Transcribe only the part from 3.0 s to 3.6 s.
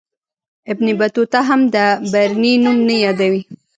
یادوي.